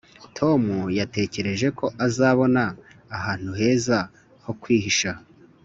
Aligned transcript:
tom 0.37 0.61
yatekereje 0.99 1.67
ko 1.77 1.85
azabona 2.05 2.63
ahantu 3.17 3.49
heza 3.59 3.97
ho 4.45 4.51
kwihisha. 4.61 5.11